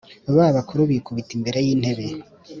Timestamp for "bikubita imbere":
0.91-1.57